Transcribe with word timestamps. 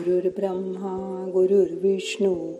गुरुर्ब्रह्मा 0.00 1.30
गुरुर्विष्णू 1.32 2.52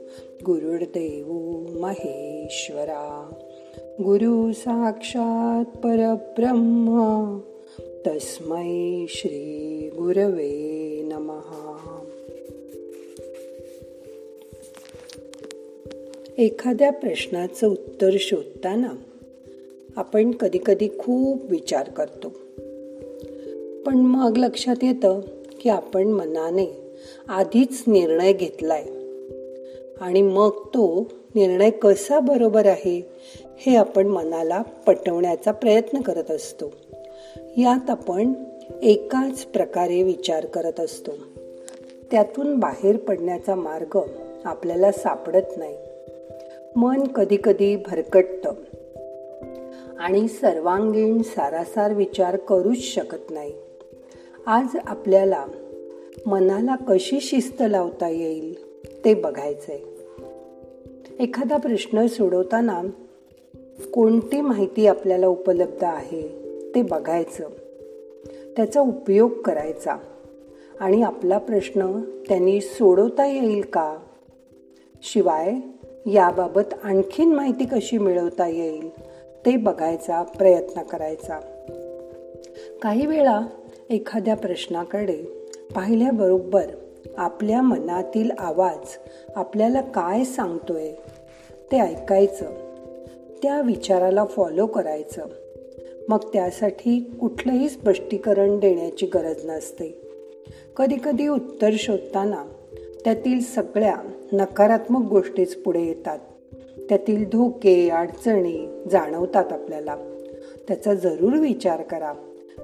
गुरुर्देव 0.45 1.33
महेश्वरा। 1.81 3.33
गुरु 3.81 4.53
साक्षात 4.53 5.77
परब्रह्मा 5.77 7.41
तस्मै 8.07 9.07
श्री 9.09 9.91
गुरवे 9.99 11.03
नमहा 11.03 12.05
एखाद्या 16.39 16.93
प्रश्नाचं 16.93 17.69
उत्तर 17.69 18.11
शोधताना 18.19 18.89
आपण 19.97 20.31
कधीकधी 20.31 20.89
खूप 20.99 21.39
विचार 21.51 21.89
करतो. 21.89 22.29
पण 23.87 23.95
मग 23.95 24.37
लक्षात 24.37 24.77
येतं 24.83 25.21
की 25.61 25.69
आपण 25.69 26.09
मनाने 26.09 26.97
आधीच 27.29 27.85
निर्णय 27.87 28.33
घेतलाय. 28.33 28.85
आणि 30.01 30.23
मग 30.23 30.51
तो 30.51 31.07
निर्णय 31.35 31.71
कसा 31.71 32.21
बरोबर 32.21 32.67
आहे 32.67 33.07
हे 33.59 33.77
आपण 33.77 34.07
मनाला 34.07 34.63
पटवण्याचा 34.63 35.53
प्रयत्न 35.53 36.01
करत 36.01 36.31
असतो. 36.31 36.73
यात 37.57 37.91
आपण 37.91 38.33
एकाच 38.83 39.45
प्रकारे 39.45 40.03
विचार 40.03 40.47
करत 40.47 40.81
असतो. 40.81 41.11
त्यातून 42.11 42.57
बाहेर 42.57 42.97
पडण्याचा 42.97 43.55
मार्ग 43.55 43.99
आपल्याला 44.45 44.93
सापडत 44.93 45.59
नाही. 45.59 45.77
मन 46.77 47.07
कधी 47.07 47.37
कधी 47.45 47.77
आणि 49.99 50.29
सर्वांगीण 50.29 51.23
सारासार 51.23 51.93
विचार 51.93 52.37
करूच 52.37 52.79
शकत 52.79 53.31
नाही. 53.31 53.53
आज 54.47 54.67
आपल्याला 54.87 55.47
मनाला 56.27 56.77
कशी 56.77 57.21
शिस्त 57.21 57.63
लावता 57.71 58.09
येईल 58.09 58.79
ते 59.05 59.15
बघायचंय. 59.15 59.79
एखादा 61.21 61.57
प्रश्न 61.57 62.07
सोडवताना 62.07 62.83
कोणती 63.93 64.41
माहिती 64.41 64.87
आपल्याला 64.87 65.27
उपलब्ध 65.27 65.85
आहे 65.85 66.29
ते 66.75 66.83
बघायचं. 66.83 67.49
त्याचा 68.57 68.81
उपयोग 68.81 69.31
करायचा. 69.31 69.97
आणि 70.81 71.03
आपला 71.03 71.39
प्रश्न 71.39 72.01
त्यांनी 72.29 72.61
सोडवता 72.61 73.27
येईल 73.27 73.63
का? 73.63 73.97
शिवाय 75.03 75.55
याबाबत 76.07 76.75
आणखीन 76.83 77.33
माहिती 77.33 77.65
कशी 77.65 77.99
मिळवता 77.99 78.47
येईल? 78.47 78.89
ते 79.47 79.57
बघायचा 79.57 80.23
प्रयत्न 80.23 80.83
करायचा. 80.83 81.41
काही 82.83 83.07
वेळा 83.07 83.41
एखाद्या 83.91 84.37
प्रश्नाकडे 84.37 85.17
पाहिल्याबरोबर 85.75 86.67
आपल्या 87.17 87.63
मनातील 87.63 88.31
आवाज 88.39 88.99
आपल्याला 89.37 89.81
काय 89.81 90.25
सांगतोय 90.25 90.93
ते 91.73 91.81
ऐकायचं. 91.81 92.47
त्या 93.43 93.61
विचाराला 93.61 94.25
फॉलो 94.25 94.67
करायचं. 94.67 95.27
मग 96.09 96.19
त्यासाठी 96.33 97.17
कुठलंही 97.21 97.69
स्पष्टीकरण 97.69 98.59
देण्याची 98.59 99.07
गरज 99.07 99.45
नसते. 99.45 100.01
कधी 100.77 100.97
कधी 101.05 101.29
उत्तर 101.29 101.71
शोधताना 101.73 102.45
त्यातील 103.05 103.41
सगळ्या 103.41 103.97
नकारात्मक 104.33 105.09
गोष्टीच 105.09 105.55
पुढे 105.55 105.83
येतात. 105.83 106.19
त्यातील 106.89 107.29
धोके 107.29 107.89
अडचणी 107.89 108.83
जाणवतात 108.91 109.53
आपल्याला. 109.53 109.97
त्याचा 110.69 110.95
जरूर 110.95 111.33
विचार 111.33 111.83
करा. 111.83 112.13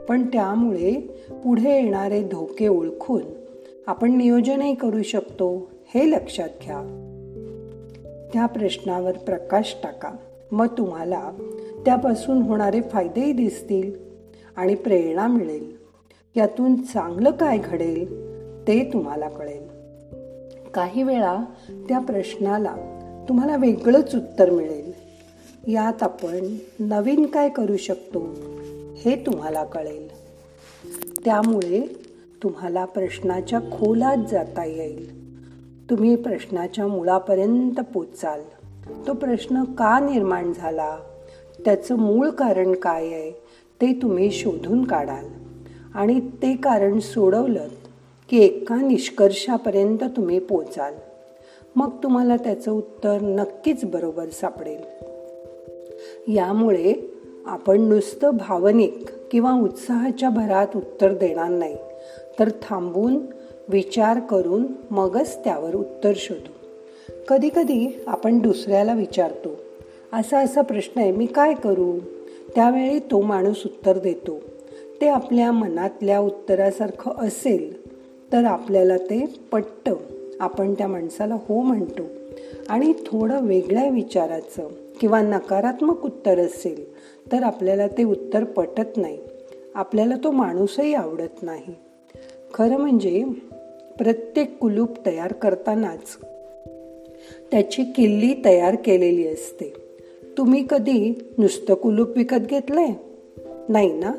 पण 0.09 0.27
त्यामुळे 0.27 0.95
पुढे 1.45 1.83
येणारे 1.83 2.23
धोके 2.23 2.69
ओळखून 2.69 3.23
आपण 3.87 4.17
नियोजनही 4.17 4.75
करू 4.75 5.03
शकतो 5.03 5.71
हे 5.95 6.11
लक्षात 6.11 6.49
घ्या. 6.63 6.97
त्या 8.33 8.47
प्रश्नावर 8.47 9.13
प्रकाश 9.13 9.77
टाका. 9.83 10.11
मग 10.53 10.67
तुम्हाला 10.67 11.33
त्यापासून 11.85 12.43
होणारे 12.43 12.81
फायदेही 12.81 13.33
दिसतील 13.33 13.93
आणि 14.57 14.75
प्रेरणा 14.75 15.27
मिळेल. 15.27 15.77
यातून 16.37 16.83
चांगलं 16.83 17.31
काय 17.31 17.59
घडेल 17.59 18.31
ते 18.69 18.91
तुम्हाला 18.93 19.29
कळेल. 19.29 19.67
काही 20.75 21.03
वेळा 21.03 21.45
त्या 21.89 21.99
प्रश्नाला 21.99 22.90
तुम्हाला 23.29 23.57
वेगळंच 23.57 24.17
उत्तर 24.17 24.51
मिळेल. 24.51 24.93
यात 25.73 26.03
आपण 26.03 26.57
नवीन 26.81 27.27
काय 27.27 27.49
करू 27.49 27.77
शकतो 27.77 28.35
हे 28.97 29.17
तुम्हाला 29.27 29.65
कळेल. 29.65 30.09
त्यामुळे 31.25 31.97
तुम्हाला 32.43 32.85
प्रश्नाच्या 32.85 33.61
खोलात 33.61 34.17
जाता 34.31 34.65
येईल. 34.65 35.21
तुम्ही 35.91 36.17
प्रश्नाच्या 36.17 36.87
मुळापर्यंत 36.87 37.81
पोचाल. 37.81 38.41
तो 39.07 39.13
प्रश्न 39.13 39.65
का 39.65 40.01
निर्माण 40.01 40.53
झाला? 40.53 40.99
त्याचं 41.65 41.97
मूळ 41.97 42.29
कारण 42.29 42.73
काय 42.73 43.07
आहे? 43.07 43.31
ते 43.81 43.99
तुम्ही 44.03 44.31
शोधून 44.31 44.85
काढाल. 44.85 45.25
आणि 45.95 46.21
ते 46.21 46.57
कारण 46.57 46.99
सोडवलं 46.99 47.69
की 48.31 48.39
एका 48.39 48.77
निष्कर्षापर्यंत 48.77 49.99
तुम्ही 50.03 50.39
पोचाल. 50.39 50.95
मग 51.77 51.91
तुम्हाला 52.03 52.37
त्याचं 52.37 52.73
उत्तर 52.73 53.19
नक्कीच 53.23 53.85
बरोबर 53.85 54.29
सापडेल. 54.29 54.81
यामुळे 56.33 56.95
आपण 57.47 57.81
नुसतं 57.81 58.31
भावनिक 58.31 59.05
किंवा 59.31 59.53
उत्साहाच्या 59.53 60.31
भरात 60.31 60.77
उत्तर 60.77 61.15
देणार 61.15 61.49
नाही 61.49 61.77
तर 62.39 62.49
थांबून 62.63 63.19
विचार 63.69 64.21
करून 64.21 64.67
मगच 64.91 65.45
त्यावर 65.45 65.75
उत्तर 65.75 66.13
शोधू. 66.17 66.53
कधी 67.29 67.49
कधी 67.49 68.01
आपण 68.07 68.39
दुसऱ्याला 68.39 68.93
विचारतो 68.93 69.49
असा 70.13 70.39
असा 70.39 70.61
प्रश्न 70.61 71.01
आहे 71.01 71.13
मी 71.13 71.27
काय 71.27 71.55
करू? 71.55 71.99
त्यावेळी 72.55 72.99
तो 72.99 73.21
माणूस 73.21 73.63
उत्तर 73.65 73.99
देतो 73.99 74.41
ते 75.01 75.09
आपल्या 75.09 75.53
मनातल्या 75.53 76.21
उत्तरासारखं 76.21 77.13
असेल 77.13 77.91
तर 78.33 78.45
आपल्याला 78.45 78.97
ते 78.97 79.41
पटतं. 79.53 79.95
आपण 80.41 80.75
त्या 80.75 80.89
माणसाला 80.89 81.37
हो 81.49 81.63
म्हणतो. 81.63 82.03
आणि 82.69 82.93
थोडं 83.07 83.45
वेगळ्या 83.45 83.89
विचाराचं 83.89 84.69
किंवा 85.01 85.21
नकारात्मक 85.21 86.05
उत्तर 86.05 86.39
असेल 86.39 86.95
तर 87.33 87.43
आपल्याला 87.43 87.89
ते 87.89 88.05
उत्तर 88.05 88.45
पटत 88.45 88.97
नाही. 88.97 89.19
आपल्याला 89.75 90.15
तो 90.25 90.31
माणूसही 90.31 90.95
आवडत 90.95 91.43
नाही. 91.43 91.75
खरं 92.55 92.77
म्हणजे 92.77 93.25
प्रत्येक 93.99 94.59
कुलूप 94.59 95.07
तयार 95.07 95.33
करतानाच 95.33 96.17
त्याची 97.51 97.85
किल्ली 97.85 98.35
तयार 98.45 98.75
केलेली 98.75 99.29
असते. 99.29 99.73
तुम्ही 100.39 100.67
कधी 100.71 101.29
नुसतं 101.39 101.75
कुलूप 101.75 102.17
विकत 102.17 102.37
घेतलंय? 102.37 102.91
नाही 103.69 103.93
ना? 103.93 104.13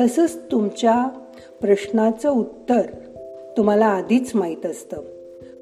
तसंच 0.00 0.38
तुमच्या 0.52 1.08
प्रश्नाचं 1.60 2.30
उत्तर 2.30 2.82
तुम्हाला 3.56 3.86
आधीच 3.86 4.34
माहीत 4.34 4.66
असतं. 4.66 5.00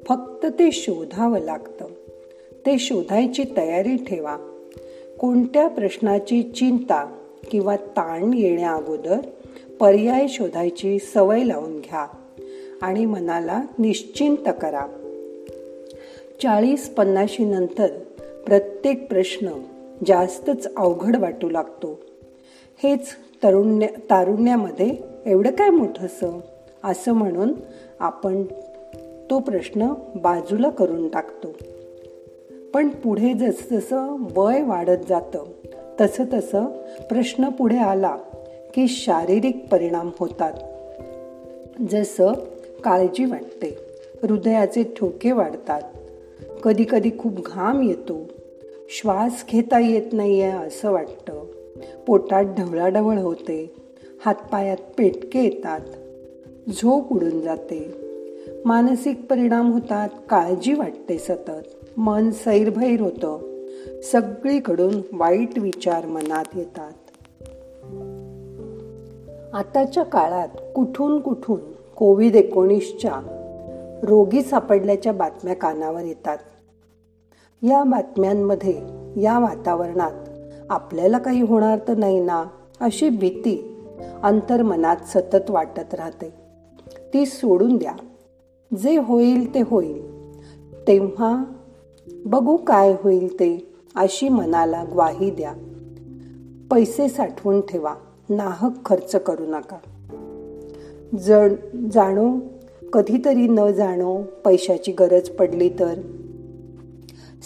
फक्त 0.09 0.45
ते 0.45 0.71
शोधावं 0.71 1.39
लागतं. 1.39 1.85
ते 2.65 2.79
शोधायची 2.79 3.43
तयारी 3.57 3.95
ठेवा. 3.95 4.37
कोणत्या 5.19 5.67
प्रश्नाची 5.67 6.43
चिंता 6.43 7.17
किंवा 7.51 7.75
ताण 7.75 8.33
येण्या 8.33 8.71
अगोदर 8.71 9.17
पर्याय 9.79 10.27
शोधायची 10.27 10.99
सवय 10.99 11.43
लावून 11.43 11.79
घ्या 11.79 12.07
आणि 12.81 13.05
मनाला 13.05 13.63
निश्चिंत 13.79 14.49
करा. 14.61 14.87
चाळीस 16.41 16.89
पन्नाशी 16.89 17.45
नंतर 17.45 17.87
प्रत्येक 18.45 19.09
प्रश्न 19.09 19.47
जास्तच 20.07 20.75
अवघड 20.75 21.15
वाटू 21.15 21.49
लागतो. 21.49 21.99
हेच 22.83 23.07
तरुण्य 23.43 23.87
तारुण्यामध्ये 23.87 24.91
एवढं 25.25 25.51
काय 25.51 25.69
मोठंसं 25.69 26.39
असं 26.83 27.13
म्हणून 27.13 27.53
आपण 27.99 28.43
तो 29.29 29.39
प्रश्न 29.39 29.93
बाजूला 30.15 30.69
करून 30.69 31.07
टाकतो. 31.07 31.53
पण 32.73 32.89
पुढे 32.89 33.33
जसजसं 33.33 34.25
वय 34.35 34.63
वाढत 34.63 35.05
जातं 35.09 35.43
तसं 36.01 36.23
तसं 36.33 36.65
प्रश्न 37.09 37.49
पुढे 37.49 37.77
आला 37.77 38.15
की 38.75 38.87
शारीरिक 38.87 39.67
परिणाम 39.71 40.09
होतात. 40.19 40.53
जसं 41.89 42.31
काळजी 42.83 43.25
वाटते 43.25 43.77
हृदयाचे 44.23 44.83
ठोके 44.83 45.31
वाढतात 45.31 45.81
कधीकधी 46.63 47.11
खूप 47.19 47.33
घाम 47.45 47.81
येतो 47.81 48.21
श्वास 48.89 49.45
घेता 49.51 49.79
येत 49.79 50.13
नाही 50.13 50.41
आहे 50.41 50.67
असं 50.67 50.91
वाटतं 50.91 51.43
पोटात 52.07 52.45
ढवळाढवळ 52.57 53.17
होते 53.17 53.75
हातपायात 54.25 54.77
पेटके 54.97 55.43
येतात 55.43 55.81
झोप 56.69 57.13
उडून 57.13 57.41
जाते. 57.41 58.08
मानसिक 58.65 59.25
परिणाम 59.29 59.71
होतात 59.71 60.09
काळजी 60.29 60.73
वाटते 60.73 61.17
सतत 61.17 61.99
मन 61.99 62.31
सैरभैर 62.31 63.01
होतं. 63.01 63.39
सगळीकडून 64.01 65.01
वाईट 65.13 65.59
विचार 65.59 66.05
मनात 66.05 66.45
येतात. 66.55 66.91
आताच्या 69.55 70.03
काळात 70.03 70.47
कुठून 70.75 71.19
कुठून 71.19 71.59
कोविड 71.95 72.35
एकोणीसच्या 72.35 73.13
रोगी 74.03 74.41
सापडल्याच्या 74.41 75.13
बातम्या 75.13 75.55
कानावर 75.55 76.01
येतात. 76.01 76.37
या 77.61 77.83
बातम्यांमध्ये 77.83 78.81
या 79.21 79.39
वातावरणात 79.39 80.29
आपल्याला 80.69 81.17
काही 81.17 81.41
होणार 81.41 81.79
तर 81.87 81.97
नाही 81.97 82.19
ना 82.19 82.43
अशी 82.79 83.09
भीती 83.09 83.75
अंतर्मनात 84.23 84.97
सतत 85.05 85.49
वाटत 85.49 85.93
राहते. 85.93 86.33
ती 87.13 87.25
सोडून 87.25 87.77
द्या. 87.77 87.93
जे 88.75 88.97
होईल 88.97 89.53
ते 89.53 89.61
होईल. 89.61 90.01
तेव्हा 90.87 91.43
बघू 92.25 92.57
काय 92.57 92.95
होईल 93.03 93.33
ते 93.33 93.73
अशी 93.95 94.29
मनाला 94.29 94.83
ग्वाही 94.83 95.31
द्या. 95.31 95.53
पैसे 96.71 97.09
साठवून 97.09 97.61
ठेवा 97.61 97.95
नाहक 98.29 98.85
खर्च 98.85 99.15
करू 99.15 99.45
नका. 99.47 99.77
जण 101.17 101.55
जाणो 101.91 102.37
कधीतरी 102.93 103.47
न 103.47 103.71
जाणो 103.71 104.21
पैशाची 104.45 104.91
गरज 104.91 105.29
पडली 105.29 105.69
तर. 105.69 105.93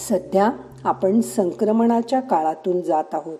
सध्या 0.09 0.51
आपण 0.83 1.21
संक्रमणाच्या 1.21 2.19
काळातून 2.19 2.81
जात 2.81 3.03
आहोत. 3.13 3.37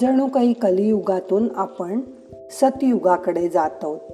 जणू 0.00 0.26
काही 0.26 0.52
कलियुगातून 0.52 1.48
आपण 1.56 2.00
सतयुगाकडे 2.50 3.48
जात 3.48 3.70
आहोत. 3.82 4.13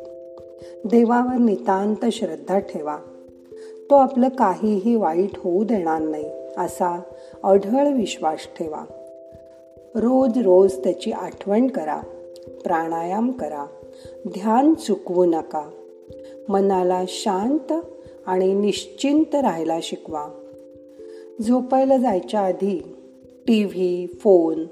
देवावर 0.84 1.38
नितांत 1.38 2.04
श्रद्धा 2.12 2.58
ठेवा. 2.58 2.98
तो 3.90 3.94
आपलं 3.94 4.28
काहीही 4.28 4.94
वाईट 4.94 5.30
होऊ 5.36 5.64
देणार 5.64 6.02
नाही 6.02 6.24
असा 6.58 7.00
अढळ 7.42 7.88
विश्वास 7.88 8.38
ठेवा. 8.58 8.84
रोज 9.94 10.38
रोज 10.38 10.74
त्याची 10.84 11.12
आठवण 11.12 11.66
करा 11.66 12.00
प्राणायाम 12.64 13.30
करा 13.30 13.66
ध्यान 14.26 14.74
चुकवू 14.74 15.24
नका. 15.24 15.70
मनाला 16.48 17.04
शांत 17.08 17.72
आणि 18.26 18.54
निश्चिंत 18.54 19.34
राहायला 19.34 19.78
शिकवा. 19.82 20.28
झोपायला 21.48 21.96
जायच्या 21.96 22.40
आधी 22.40 22.96
टी 23.46 23.64
व्ही 23.64 24.06
फोन 24.06 24.66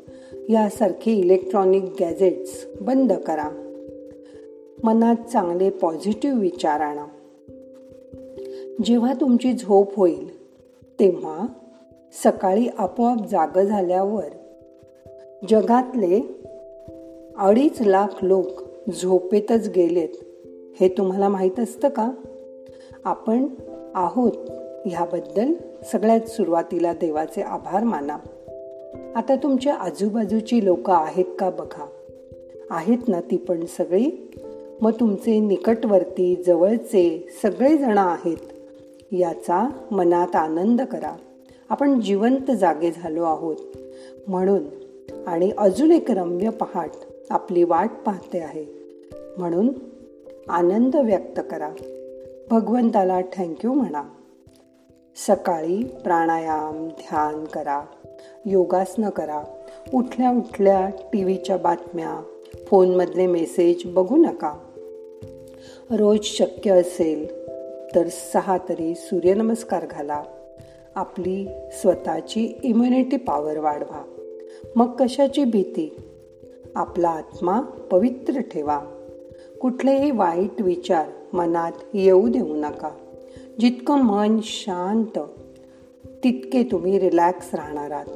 यासारखी 0.49 1.13
इलेक्ट्रॉनिक 1.13 1.85
गॅजेट्स 2.01 2.67
बंद 2.81 3.13
करा. 3.13 3.68
मनात 4.85 5.17
चांगले 5.33 5.71
पॉझिटिव्ह 5.71 6.41
विचार 6.41 6.81
आणा. 6.81 7.07
जेव्हा 8.85 9.13
तुमची 9.13 9.53
झोप 9.53 9.97
होईल 9.97 10.47
तेव्हा 11.01 11.47
सकाळी 12.25 12.69
आपोआप 12.79 13.27
जाग 13.31 13.59
झाल्यावर 13.59 14.25
जगातले 15.49 16.21
अडीच 17.37 17.81
लाख 17.81 18.25
लोक 18.25 18.63
झोपेतच 18.91 19.69
गेलेत 19.69 20.09
हे 20.81 20.89
तुम्हाला 20.89 21.29
माहीत 21.29 21.61
असतं 21.61 21.89
का? 21.89 22.11
आपण 23.05 23.47
आहोत 23.95 24.33
ह्याबद्दल 24.87 25.53
सगळ्यात 25.93 26.21
सुरुवातीला 26.21 26.93
देवाचे 26.93 27.41
आभार 27.41 27.85
माना. 27.85 28.19
आता 29.17 29.37
तुमच्या 29.37 29.75
आजूबाजूची 29.75 30.65
लोक 30.65 30.91
आहेत 30.91 31.25
का 31.39 31.51
बघा? 31.51 31.87
आहेत 32.71 33.09
ना 33.09 33.21
ती 33.21 33.37
पण 33.37 33.65
सगळी? 33.65 34.31
मग 34.83 34.91
तुमचे 34.91 35.41
निकटवर्ती 35.41 36.43
जवळचे 36.47 37.29
सगळेजण 37.43 37.99
आहेत. 37.99 38.37
याचा 39.13 39.69
मनात 39.91 40.37
आनंद 40.37 40.83
करा. 40.83 41.17
आपण 41.69 42.01
जिवंत 42.01 42.51
जागे 42.51 42.91
झालो 42.91 43.23
आहोत. 43.23 43.57
म्हणून 44.29 44.63
आणि 45.27 45.51
अजून 45.59 45.93
एक 45.93 46.11
रम्य 46.11 46.51
पहाट 46.51 46.91
आपली 47.31 47.63
वाट 47.63 47.91
पाहते 48.07 48.39
आहे. 48.39 48.67
म्हणून 49.39 49.69
आनंद 50.49 50.97
व्यक्त 50.97 51.41
करा. 51.51 51.71
भगवंताला 52.51 53.21
थँक्यू 53.21 53.73
म्हणा. 53.73 54.03
सकाळी 55.27 55.85
प्राणायाम 55.85 56.89
ध्यान 56.89 57.45
करा. 57.45 57.83
योगासनं 58.47 59.11
करा. 59.11 59.43
उठल्या 59.95 60.31
उठल्या 60.31 60.89
टी 60.89 61.25
व्हीच्या 61.25 61.57
बातम्या 61.57 62.23
फोनमधले 62.67 63.27
मेसेज 63.27 63.83
बघू 63.87 64.17
नका. 64.17 64.55
रोज 65.91 66.19
शक्य 66.23 66.71
असेल 66.71 67.49
तर 67.95 68.07
सहा 68.09 68.59
तरी 68.59 68.95
सूर्यनमस्कार 68.95 69.87
घाला. 69.87 70.23
आपली 70.95 71.47
स्वतःची 71.73 72.55
इम्युनिटी 72.63 73.17
पॉवर 73.17 73.59
वाढवा. 73.59 74.03
मग 74.77 74.97
कशाची 75.01 75.45
भीती? 75.45 75.97
आपला 76.75 77.09
आत्मा 77.09 77.61
पवित्र 77.61 78.41
ठेवा. 78.41 78.81
कुठलेही 79.61 80.11
वाईट 80.11 80.63
विचार 80.63 81.07
मनात 81.33 81.73
येऊ 81.95 82.29
देऊ 82.29 82.55
नका. 82.55 82.91
जितकं 83.61 83.95
मन 83.95 84.39
शांत 84.43 85.19
तितके 86.25 86.63
तुम्ही 86.63 86.99
रिलॅक्स 86.99 87.55
राहणार 87.55 87.91
आहात. 87.91 88.07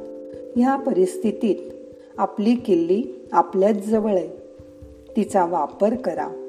ह्या 0.57 0.77
परिस्थितीत 0.77 1.73
आपली 2.19 2.55
किल्ली 2.55 3.29
आपल्याच 3.33 3.77
जवळ 3.77 4.13
आहे. 4.13 4.29
तिचा 5.17 5.45
वापर 5.45 5.95
करा. 5.95 6.42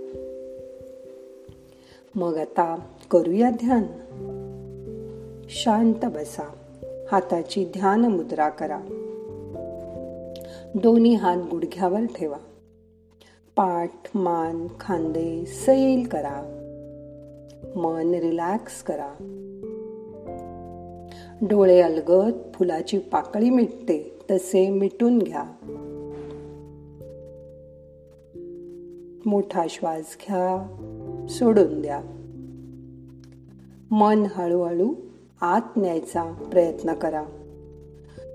मग 2.15 2.37
आता 2.37 2.75
करूया 3.11 3.49
ध्यान. 3.49 3.83
शांत 5.49 6.05
बसा. 6.05 6.53
हाताची 7.11 7.65
ध्यान 7.65 8.01
मुद्रा 8.01 8.49
करा. 8.49 8.79
दोन्ही 10.75 11.15
हात 11.15 11.37
गुडघ्यावर 11.51 12.05
ठेवा. 12.15 12.37
पाठ 13.55 13.91
मान 14.15 14.67
खांदे 14.79 15.45
सैल 15.45 16.07
करा. 16.07 16.59
मन 17.75 18.13
रिलॅक्स 18.13 18.83
करा. 18.83 19.13
डोळे 21.41 21.81
अलगद 21.81 22.33
फुलाची 22.53 22.97
पाकळी 22.97 23.49
मिटते 23.49 24.19
तसे 24.31 24.69
मिटून 24.69 25.19
घ्या. 25.19 25.43
मोठा 29.25 29.65
श्वास 29.69 30.17
घ्या. 30.27 30.77
सोडून 31.29 31.81
द्या. 31.81 32.01
मन 33.91 34.25
हळूहळू 34.35 34.93
आत 35.41 35.61
न्यायचा 35.77 36.23
प्रयत्न 36.51 36.93
करा. 36.93 37.23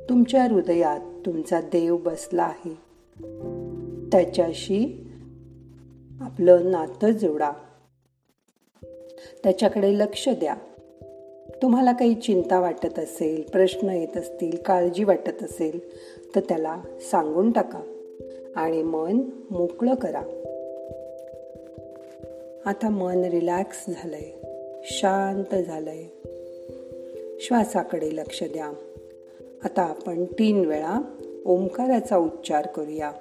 तुमच्या 0.08 0.44
हृदयात 0.44 1.00
तुमचा 1.26 1.60
देव 1.60 1.96
बसला 1.96 2.42
आहे. 2.42 2.74
त्याच्याशी 4.12 5.10
आपलं 6.20 6.70
नातं 6.70 7.10
जोडा. 7.10 7.52
त्याच्याकडे 9.44 9.98
लक्ष 9.98 10.28
द्या. 10.28 10.56
तुम्हाला 11.62 11.92
काही 11.92 12.14
चिंता 12.14 12.60
वाटत 12.60 12.98
असेल 12.98 13.42
प्रश्न 13.52 13.88
येत 13.88 14.16
असतील 14.16 14.56
काळजी 14.66 15.04
वाटत 15.04 15.42
असेल 15.42 15.80
तर 16.34 16.40
त्याला 16.40 16.82
सांगून 17.00 17.50
टाका 17.50 17.80
आणि 18.56 18.82
मन 18.82 19.20
मोकळं 19.50 19.94
करा. 19.94 20.22
आता 22.68 22.88
मन 22.88 23.24
रिलॅक्स 23.24 23.84
झालंय. 23.88 24.30
शांत 24.84 25.54
झालंय. 25.54 26.04
श्वासाकडे 27.40 28.16
लक्ष 28.16 28.42
द्या. 28.42 28.72
आता 29.64 29.82
आपण 29.82 30.24
तीन 30.24 30.64
वेळा 30.64 31.02
ओंकाराचा 31.46 32.16
उच्चार 32.16 32.66
करूया. 32.66 33.12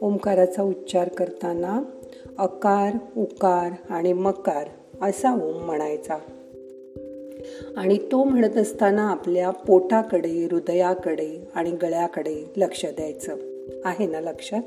ओंकाराचा 0.00 0.62
उच्चार 0.62 1.08
करताना 1.08 1.82
अकार 2.38 2.96
उकार 3.16 3.72
आणि 3.90 4.12
मकार 4.12 4.68
असा 5.02 5.32
ओम 5.34 5.64
म्हणायचा. 5.64 6.16
आणि 7.76 7.98
तो 8.12 8.24
म्हणत 8.24 8.56
असताना 8.56 9.10
आपल्या 9.10 9.50
पोटाकडे 9.50 10.44
हृदयाकडे 10.44 11.48
आणि 11.54 11.70
गळ्याकडे 11.70 12.44
लक्ष 12.56 12.86
द्यायचं. 12.86 13.36
आहे 13.84 14.06
ना 14.06 14.20
लक्षात? 14.20 14.62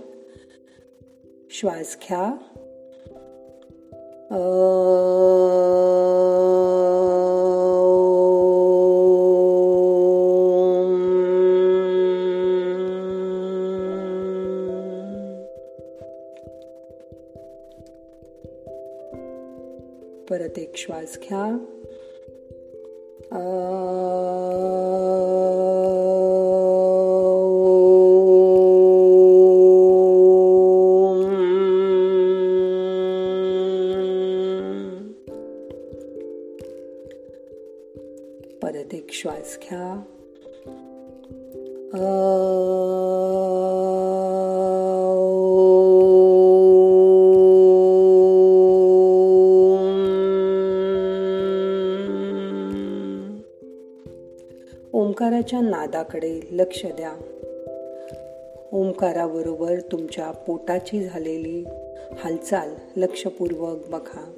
श्वास 1.51 1.97
घ्या. 2.09 2.37
परत 4.33 4.39
एक 20.59 20.77
श्वास 20.77 21.17
घ्या. 21.29 21.57
श्वास 39.23 39.57
घ्या. 39.61 40.03
ओंकाराच्या 54.93 55.61
नादाकडे 55.61 56.39
लक्ष 56.51 56.85
द्या. 56.85 57.13
ओंकाराबरोबर 58.71 59.79
तुमच्या 59.91 60.31
पोटाची 60.31 61.03
झालेली 61.03 61.65
हालचाल 62.17 62.73
लक्षपूर्वक 62.97 63.77
बघा. 63.89 64.33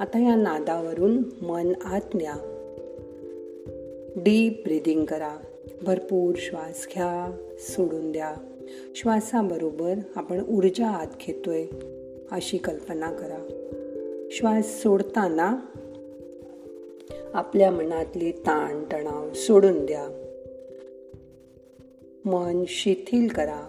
आता 0.00 0.18
या 0.18 0.34
नादावरून 0.34 1.22
मन 1.42 1.72
आत 1.84 2.14
न्या. 2.14 2.53
डीप 4.16 4.62
ब्रिदिंग 4.64 5.06
करा. 5.06 5.36
भरपूर 5.82 6.34
श्वास 6.38 6.86
घ्या 6.94 7.36
सोडून 7.58 8.12
द्या. 8.12 8.34
श्वासाबरोबर 8.94 9.94
आपण 10.16 10.44
ऊर्जा 10.48 10.88
आत 10.88 11.06
घेतोय 11.26 11.66
अशी 12.30 12.58
कल्पना 12.58 13.12
करा. 13.12 13.38
श्वास 14.30 14.82
सोडताना 14.82 15.58
आपल्या 17.34 17.70
मनातले 17.70 18.30
ताण 18.30 18.84
तणाव 18.92 19.32
सोडून 19.32 19.86
द्या. 19.86 20.08
मन 22.24 22.64
शिथिल 22.68 23.28
करा. 23.28 23.60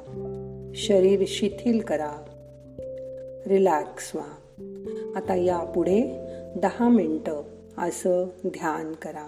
शरीर 0.76 1.24
शिथिल 1.28 1.80
करा. 1.80 2.12
रिलॅक्स 3.48 4.12
व्हा. 4.16 4.30
आता 5.16 5.36
यापुढे 5.36 6.26
दहा 6.56 6.90
मिनटं 6.90 7.42
असं 7.78 8.26
ध्यान 8.48 8.94
करा. 8.94 9.28